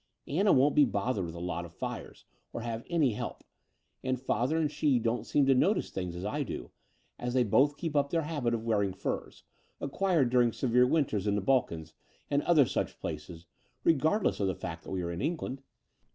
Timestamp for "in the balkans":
11.27-11.93